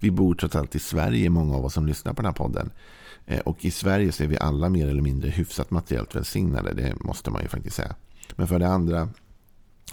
vi 0.00 0.10
bor 0.10 0.34
trots 0.34 0.56
allt 0.56 0.74
i 0.74 0.78
Sverige, 0.78 1.30
många 1.30 1.56
av 1.56 1.64
oss 1.64 1.74
som 1.74 1.86
lyssnar 1.86 2.12
på 2.12 2.22
den 2.22 2.28
här 2.28 2.36
podden. 2.36 2.70
Eh, 3.26 3.40
och 3.40 3.64
i 3.64 3.70
Sverige 3.70 4.12
så 4.12 4.24
är 4.24 4.28
vi 4.28 4.38
alla 4.38 4.68
mer 4.68 4.88
eller 4.88 5.02
mindre 5.02 5.30
hyfsat 5.30 5.70
materiellt 5.70 6.14
välsignade. 6.14 6.74
Det 6.74 6.94
måste 7.00 7.30
man 7.30 7.42
ju 7.42 7.48
faktiskt 7.48 7.76
säga. 7.76 7.94
Men 8.36 8.48
för 8.48 8.58
det 8.58 8.68
andra 8.68 9.08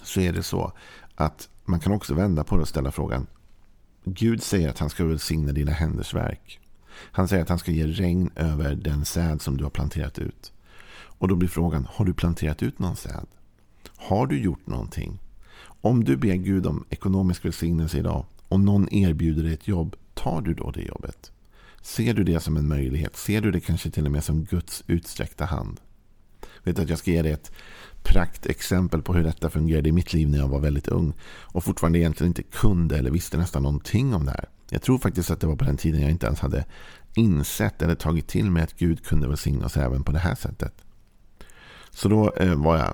så 0.04 0.20
är 0.20 0.34
det 0.34 0.44
så 0.44 0.72
att 1.16 1.50
man 1.66 1.80
kan 1.80 1.94
också 1.94 2.14
vända 2.14 2.44
på 2.44 2.56
det 2.56 2.62
och 2.62 2.68
ställa 2.68 2.92
frågan. 2.92 3.28
Gud 4.06 4.44
säger 4.44 4.70
att 4.70 4.80
han 4.80 4.90
ska 4.90 5.06
välsigna 5.06 5.52
dina 5.52 5.72
händers 5.72 6.14
verk. 6.14 6.60
Han 6.96 7.28
säger 7.28 7.44
att 7.44 7.50
han 7.50 7.60
ska 7.60 7.72
ge 7.72 7.88
regn 7.88 8.30
över 8.36 8.76
den 8.76 9.06
säd 9.06 9.42
som 9.42 9.58
du 9.58 9.64
har 9.64 9.72
planterat 9.72 10.20
ut. 10.20 10.52
Och 10.96 11.28
då 11.28 11.36
blir 11.36 11.50
frågan, 11.50 11.88
har 11.92 12.06
du 12.06 12.14
planterat 12.14 12.64
ut 12.64 12.80
någon 12.80 12.96
säd? 12.96 13.26
Har 14.04 14.28
du 14.28 14.40
gjort 14.40 14.68
någonting? 14.68 15.20
Om 15.82 16.04
du 16.04 16.18
ber 16.18 16.36
Gud 16.36 16.66
om 16.66 16.86
ekonomisk 16.90 17.46
välsignelse 17.46 17.98
idag 17.98 18.26
och 18.48 18.60
någon 18.60 18.94
erbjuder 18.94 19.44
dig 19.44 19.54
ett 19.54 19.68
jobb, 19.68 19.96
tar 20.14 20.42
du 20.42 20.54
då 20.54 20.72
det 20.72 20.82
jobbet? 20.82 21.32
Ser 21.82 22.14
du 22.14 22.24
det 22.24 22.40
som 22.40 22.58
en 22.58 22.68
möjlighet? 22.68 23.18
Ser 23.18 23.42
du 23.42 23.52
det 23.52 23.60
kanske 23.60 23.90
till 23.90 24.06
och 24.06 24.12
med 24.12 24.24
som 24.24 24.44
Guds 24.44 24.84
utsträckta 24.88 25.46
hand? 25.46 25.80
Vet 26.64 26.80
att 26.80 26.90
jag 26.90 27.00
ska 27.00 27.12
ge 27.12 27.22
dig 27.22 27.32
ett 27.32 27.52
praktexempel 28.04 29.02
på 29.02 29.14
hur 29.14 29.24
detta 29.24 29.50
fungerade 29.50 29.90
i 29.90 29.92
mitt 29.92 30.14
liv 30.14 30.30
när 30.30 30.38
jag 30.38 30.48
var 30.48 30.60
väldigt 30.60 30.88
ung 30.88 31.14
och 31.24 31.64
fortfarande 31.64 32.00
egentligen 32.00 32.30
inte 32.30 32.44
kunde 32.44 32.98
eller 32.98 33.12
visste 33.12 33.38
nästan 33.38 33.64
någonting 33.64 34.14
om 34.14 34.26
det 34.26 34.32
här. 34.32 34.50
Jag 34.70 34.82
tror 34.82 34.98
faktiskt 34.98 35.32
att 35.32 35.40
det 35.40 35.48
var 35.48 35.56
på 35.56 35.66
den 35.66 35.78
tiden 35.78 36.02
jag 36.02 36.12
inte 36.12 36.26
ens 36.26 36.40
hade 36.40 36.66
insett 37.16 37.82
eller 37.82 37.96
tagit 37.96 38.28
till 38.28 38.52
mig 38.52 38.64
att 38.64 38.78
Gud 38.78 39.06
kunde 39.06 39.28
välsigna 39.28 39.66
oss 39.66 39.78
även 39.78 40.04
på 40.04 40.12
det 40.12 40.20
här 40.20 40.36
sättet. 40.36 40.74
Så 41.92 42.10
då 42.10 42.34
eh, 42.34 42.56
var 42.56 42.78
jag 42.78 42.94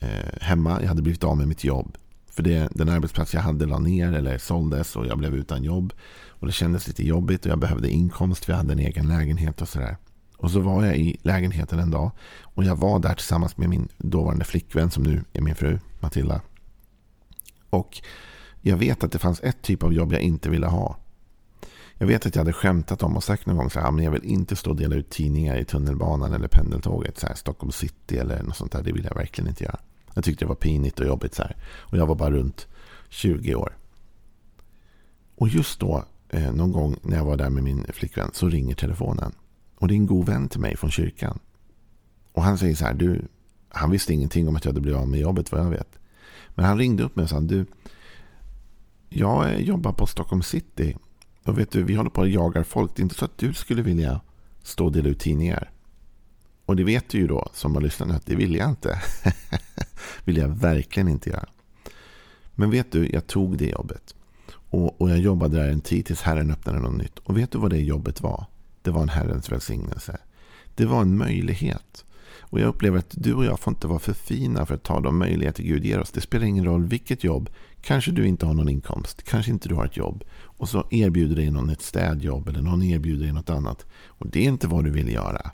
eh, 0.00 0.08
hemma. 0.40 0.80
Jag 0.80 0.88
hade 0.88 1.02
blivit 1.02 1.24
av 1.24 1.36
med 1.36 1.48
mitt 1.48 1.64
jobb. 1.64 1.96
För 2.30 2.42
det, 2.42 2.68
den 2.70 2.88
arbetsplats 2.88 3.34
jag 3.34 3.40
hade 3.40 3.66
la 3.66 3.78
ner 3.78 4.12
eller 4.12 4.38
såldes 4.38 4.96
och 4.96 5.06
jag 5.06 5.18
blev 5.18 5.34
utan 5.34 5.64
jobb. 5.64 5.92
Och 6.28 6.46
det 6.46 6.52
kändes 6.52 6.88
lite 6.88 7.06
jobbigt 7.06 7.46
och 7.46 7.52
jag 7.52 7.58
behövde 7.58 7.90
inkomst 7.90 8.44
för 8.44 8.52
jag 8.52 8.58
hade 8.58 8.72
en 8.72 8.78
egen 8.78 9.08
lägenhet 9.08 9.62
och 9.62 9.68
sådär. 9.68 9.96
Och 10.36 10.50
så 10.50 10.60
var 10.60 10.84
jag 10.84 10.96
i 10.96 11.16
lägenheten 11.22 11.78
en 11.78 11.90
dag. 11.90 12.10
Och 12.42 12.64
jag 12.64 12.76
var 12.76 12.98
där 12.98 13.14
tillsammans 13.14 13.56
med 13.56 13.68
min 13.68 13.88
dåvarande 13.98 14.44
flickvän 14.44 14.90
som 14.90 15.02
nu 15.02 15.24
är 15.32 15.40
min 15.40 15.54
fru, 15.54 15.78
Matilda. 16.00 16.40
Och 17.70 18.02
jag 18.60 18.76
vet 18.76 19.04
att 19.04 19.12
det 19.12 19.18
fanns 19.18 19.40
ett 19.42 19.62
typ 19.62 19.82
av 19.82 19.92
jobb 19.92 20.12
jag 20.12 20.20
inte 20.20 20.50
ville 20.50 20.66
ha. 20.66 20.96
Jag 22.00 22.06
vet 22.06 22.26
att 22.26 22.34
jag 22.34 22.40
hade 22.40 22.52
skämtat 22.52 23.02
om 23.02 23.16
och 23.16 23.24
sagt 23.24 23.46
någon 23.46 23.56
gång 23.56 23.70
så 23.70 23.80
här, 23.80 23.86
ah, 23.86 23.90
men 23.90 24.04
jag 24.04 24.12
vill 24.12 24.24
inte 24.24 24.56
stå 24.56 24.70
och 24.70 24.76
dela 24.76 24.96
ut 24.96 25.10
tidningar 25.10 25.56
i 25.56 25.64
tunnelbanan 25.64 26.32
eller 26.32 26.48
pendeltåget, 26.48 27.18
så 27.18 27.26
här, 27.26 27.34
Stockholm 27.34 27.72
city 27.72 28.18
eller 28.18 28.42
något 28.42 28.56
sånt 28.56 28.72
där. 28.72 28.82
Det 28.82 28.92
vill 28.92 29.04
jag 29.04 29.14
verkligen 29.14 29.48
inte 29.48 29.64
göra. 29.64 29.78
Jag 30.14 30.24
tyckte 30.24 30.44
det 30.44 30.48
var 30.48 30.54
pinigt 30.54 31.00
och 31.00 31.06
jobbigt 31.06 31.34
så 31.34 31.42
här. 31.42 31.56
Och 31.62 31.98
jag 31.98 32.06
var 32.06 32.14
bara 32.14 32.30
runt 32.30 32.66
20 33.08 33.54
år. 33.54 33.76
Och 35.36 35.48
just 35.48 35.80
då, 35.80 36.04
eh, 36.28 36.52
någon 36.52 36.72
gång 36.72 36.96
när 37.02 37.16
jag 37.16 37.24
var 37.24 37.36
där 37.36 37.50
med 37.50 37.62
min 37.62 37.86
flickvän, 37.92 38.30
så 38.32 38.48
ringer 38.48 38.74
telefonen. 38.74 39.32
Och 39.76 39.88
det 39.88 39.94
är 39.94 39.96
en 39.96 40.06
god 40.06 40.26
vän 40.26 40.48
till 40.48 40.60
mig 40.60 40.76
från 40.76 40.90
kyrkan. 40.90 41.38
Och 42.32 42.42
han 42.42 42.58
säger 42.58 42.74
så 42.74 42.84
här, 42.84 42.94
du, 42.94 43.22
han 43.68 43.90
visste 43.90 44.12
ingenting 44.14 44.48
om 44.48 44.56
att 44.56 44.64
jag 44.64 44.72
hade 44.72 44.80
blivit 44.80 45.00
av 45.00 45.08
med 45.08 45.20
jobbet 45.20 45.52
vad 45.52 45.60
jag 45.60 45.70
vet. 45.70 45.98
Men 46.48 46.64
han 46.64 46.78
ringde 46.78 47.02
upp 47.02 47.16
mig 47.16 47.22
och 47.22 47.30
sa, 47.30 47.40
du, 47.40 47.66
jag 49.08 49.60
jobbar 49.60 49.92
på 49.92 50.06
Stockholm 50.06 50.42
city. 50.42 50.96
Och 51.50 51.58
vet 51.58 51.70
du, 51.70 51.82
vi 51.82 51.94
håller 51.94 52.10
på 52.10 52.22
att 52.22 52.30
jagar 52.30 52.62
folk. 52.62 52.96
Det 52.96 53.00
är 53.00 53.02
inte 53.04 53.14
så 53.14 53.24
att 53.24 53.38
du 53.38 53.54
skulle 53.54 53.82
vilja 53.82 54.20
stå 54.62 54.84
och 54.84 54.92
dela 54.92 55.08
ut 55.08 55.20
tidningar. 55.20 55.70
Och 56.66 56.76
det 56.76 56.84
vet 56.84 57.08
du 57.08 57.18
ju 57.18 57.26
då 57.26 57.48
som 57.52 57.74
har 57.74 57.82
lyssnat 57.82 58.10
att 58.10 58.26
det 58.26 58.34
vill 58.34 58.54
jag 58.54 58.68
inte. 58.70 59.02
vill 60.24 60.36
jag 60.36 60.48
verkligen 60.48 61.08
inte 61.08 61.30
göra. 61.30 61.48
Men 62.54 62.70
vet 62.70 62.92
du, 62.92 63.10
jag 63.10 63.26
tog 63.26 63.58
det 63.58 63.66
jobbet. 63.66 64.14
Och, 64.52 65.00
och 65.00 65.10
jag 65.10 65.18
jobbade 65.18 65.56
där 65.56 65.68
en 65.68 65.80
tid 65.80 66.06
tills 66.06 66.22
Herren 66.22 66.50
öppnade 66.50 66.78
något 66.78 66.98
nytt. 66.98 67.18
Och 67.18 67.38
vet 67.38 67.50
du 67.50 67.58
vad 67.58 67.70
det 67.70 67.78
jobbet 67.78 68.20
var? 68.20 68.44
Det 68.82 68.90
var 68.90 69.02
en 69.02 69.08
Herrens 69.08 69.52
välsignelse. 69.52 70.18
Det 70.74 70.86
var 70.86 71.02
en 71.02 71.16
möjlighet. 71.16 72.04
Och 72.50 72.60
jag 72.60 72.68
upplever 72.68 72.98
att 72.98 73.14
du 73.16 73.34
och 73.34 73.44
jag 73.44 73.60
får 73.60 73.70
inte 73.70 73.86
vara 73.86 73.98
för 73.98 74.12
fina 74.12 74.66
för 74.66 74.74
att 74.74 74.82
ta 74.82 75.00
de 75.00 75.18
möjligheter 75.18 75.62
Gud 75.62 75.84
ger 75.84 76.00
oss. 76.00 76.10
Det 76.10 76.20
spelar 76.20 76.46
ingen 76.46 76.64
roll 76.64 76.84
vilket 76.84 77.24
jobb. 77.24 77.50
Kanske 77.82 78.10
du 78.10 78.26
inte 78.26 78.46
har 78.46 78.54
någon 78.54 78.68
inkomst. 78.68 79.22
Kanske 79.22 79.52
inte 79.52 79.68
du 79.68 79.74
har 79.74 79.84
ett 79.84 79.96
jobb. 79.96 80.24
Och 80.42 80.68
så 80.68 80.86
erbjuder 80.90 81.36
dig 81.36 81.50
någon 81.50 81.70
ett 81.70 81.82
städjobb 81.82 82.48
eller 82.48 82.62
någon 82.62 82.82
erbjuder 82.82 83.24
dig 83.24 83.32
något 83.32 83.50
annat. 83.50 83.86
Och 84.06 84.26
det 84.30 84.40
är 84.40 84.48
inte 84.48 84.68
vad 84.68 84.84
du 84.84 84.90
vill 84.90 85.12
göra. 85.12 85.50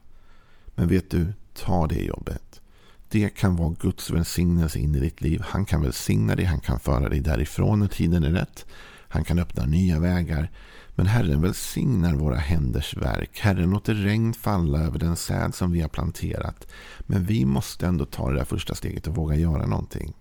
Men 0.75 0.89
vet 0.89 1.11
du, 1.11 1.33
ta 1.55 1.87
det 1.87 2.03
jobbet. 2.03 2.61
Det 3.09 3.29
kan 3.29 3.57
vara 3.57 3.75
Guds 3.81 4.11
välsignelse 4.11 4.79
in 4.79 4.95
i 4.95 5.01
ditt 5.01 5.21
liv. 5.21 5.43
Han 5.45 5.65
kan 5.65 5.83
välsigna 5.83 6.35
dig, 6.35 6.45
han 6.45 6.61
kan 6.61 6.81
föra 6.81 7.09
dig 7.09 7.21
därifrån 7.21 7.79
när 7.79 7.89
tiden 7.89 8.25
är 8.25 8.33
rätt. 8.33 8.67
Han 9.09 9.25
kan 9.25 9.39
öppna 9.39 9.67
nya 9.67 10.01
vägar. 10.01 10.51
Men 10.99 11.07
Herren 11.07 11.43
välsignar 11.43 12.15
våra 12.15 12.37
händers 12.37 12.97
verk. 12.97 13.39
Herren 13.41 13.71
låter 13.71 13.95
regn 13.95 14.35
falla 14.35 14.79
över 14.79 14.99
den 14.99 15.17
säd 15.17 15.55
som 15.55 15.73
vi 15.73 15.81
har 15.81 15.89
planterat. 15.89 16.67
Men 17.01 17.25
vi 17.25 17.45
måste 17.45 17.87
ändå 17.87 18.05
ta 18.05 18.31
det 18.31 18.37
där 18.37 18.45
första 18.45 18.75
steget 18.75 19.07
och 19.07 19.15
våga 19.15 19.35
göra 19.35 19.67
någonting. 19.67 20.15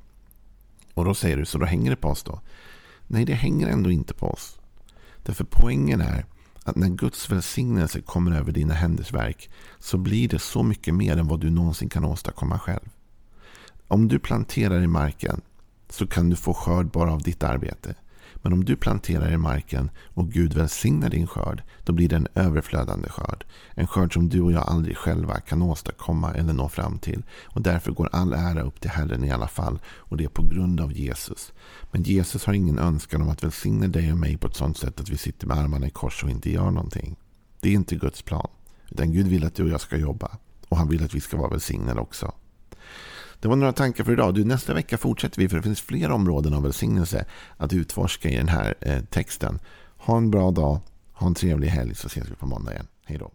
Och 0.93 1.05
då 1.05 1.13
säger 1.13 1.37
du, 1.37 1.45
så 1.45 1.57
då 1.57 1.65
hänger 1.65 1.89
det 1.89 1.95
på 1.95 2.07
oss 2.07 2.23
då? 2.23 2.41
Nej, 3.07 3.25
det 3.25 3.33
hänger 3.33 3.67
ändå 3.67 3.91
inte 3.91 4.13
på 4.13 4.27
oss. 4.27 4.59
Därför 5.23 5.45
poängen 5.49 6.01
är 6.01 6.25
att 6.63 6.75
när 6.75 6.89
Guds 6.89 7.29
välsignelse 7.29 8.01
kommer 8.01 8.31
över 8.31 8.51
dina 8.51 8.73
händers 8.73 9.13
verk 9.13 9.49
så 9.79 9.97
blir 9.97 10.29
det 10.29 10.39
så 10.39 10.63
mycket 10.63 10.93
mer 10.93 11.17
än 11.17 11.27
vad 11.27 11.39
du 11.39 11.49
någonsin 11.49 11.89
kan 11.89 12.05
åstadkomma 12.05 12.59
själv. 12.59 12.89
Om 13.87 14.07
du 14.07 14.19
planterar 14.19 14.81
i 14.81 14.87
marken 14.87 15.41
så 15.89 16.07
kan 16.07 16.29
du 16.29 16.35
få 16.35 16.53
skörd 16.53 16.91
bara 16.91 17.13
av 17.13 17.21
ditt 17.21 17.43
arbete. 17.43 17.95
Men 18.45 18.53
om 18.53 18.65
du 18.65 18.75
planterar 18.75 19.31
i 19.31 19.37
marken 19.37 19.89
och 20.13 20.31
Gud 20.31 20.53
välsignar 20.53 21.09
din 21.09 21.27
skörd, 21.27 21.63
då 21.83 21.93
blir 21.93 22.09
det 22.09 22.15
en 22.15 22.27
överflödande 22.35 23.09
skörd. 23.09 23.45
En 23.73 23.87
skörd 23.87 24.13
som 24.13 24.29
du 24.29 24.41
och 24.41 24.51
jag 24.51 24.63
aldrig 24.67 24.97
själva 24.97 25.39
kan 25.39 25.61
åstadkomma 25.61 26.33
eller 26.33 26.53
nå 26.53 26.69
fram 26.69 26.99
till. 26.99 27.23
Och 27.43 27.61
därför 27.61 27.91
går 27.91 28.09
all 28.11 28.33
ära 28.33 28.61
upp 28.61 28.81
till 28.81 28.89
Herren 28.89 29.23
i 29.23 29.31
alla 29.31 29.47
fall. 29.47 29.79
Och 29.95 30.17
det 30.17 30.23
är 30.23 30.29
på 30.29 30.47
grund 30.47 30.81
av 30.81 30.93
Jesus. 30.93 31.53
Men 31.91 32.03
Jesus 32.03 32.45
har 32.45 32.53
ingen 32.53 32.79
önskan 32.79 33.21
om 33.21 33.29
att 33.29 33.43
välsigna 33.43 33.87
dig 33.87 34.11
och 34.11 34.17
mig 34.17 34.37
på 34.37 34.47
ett 34.47 34.55
sådant 34.55 34.77
sätt 34.77 34.99
att 34.99 35.09
vi 35.09 35.17
sitter 35.17 35.47
med 35.47 35.57
armarna 35.57 35.87
i 35.87 35.91
kors 35.91 36.23
och 36.23 36.29
inte 36.29 36.51
gör 36.51 36.71
någonting. 36.71 37.15
Det 37.61 37.69
är 37.69 37.73
inte 37.73 37.95
Guds 37.95 38.21
plan. 38.21 38.49
Utan 38.89 39.11
Gud 39.11 39.27
vill 39.27 39.45
att 39.45 39.55
du 39.55 39.63
och 39.63 39.69
jag 39.69 39.81
ska 39.81 39.97
jobba. 39.97 40.37
Och 40.69 40.77
han 40.77 40.89
vill 40.89 41.03
att 41.03 41.15
vi 41.15 41.21
ska 41.21 41.37
vara 41.37 41.49
välsignade 41.49 41.99
också. 41.99 42.33
Det 43.45 43.49
var 43.49 43.55
några 43.55 43.73
tankar 43.73 44.03
för 44.03 44.13
idag. 44.13 44.33
Du, 44.33 44.45
nästa 44.45 44.73
vecka 44.73 44.97
fortsätter 44.97 45.41
vi 45.41 45.49
för 45.49 45.57
det 45.57 45.63
finns 45.63 45.81
fler 45.81 46.11
områden 46.11 46.53
av 46.53 46.63
välsignelse 46.63 47.25
att 47.57 47.73
utforska 47.73 48.29
i 48.29 48.37
den 48.37 48.47
här 48.47 48.75
eh, 48.81 49.03
texten. 49.03 49.59
Ha 49.97 50.17
en 50.17 50.31
bra 50.31 50.51
dag. 50.51 50.79
Ha 51.13 51.27
en 51.27 51.33
trevlig 51.33 51.67
helg 51.67 51.95
så 51.95 52.07
ses 52.07 52.29
vi 52.29 52.35
på 52.35 52.45
måndag 52.45 52.71
igen. 52.71 52.87
Hej 53.05 53.17
då. 53.17 53.31